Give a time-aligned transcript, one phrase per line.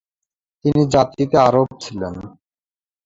[0.65, 2.15] তিনি জাতিতে আরব ছিলেন।